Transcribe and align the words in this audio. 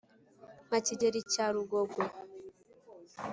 nka 0.67 0.79
kigeli 0.85 1.19
cya 1.31 1.45
rugogwe. 1.53 2.03